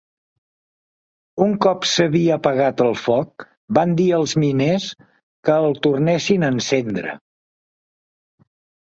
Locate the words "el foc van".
2.85-3.93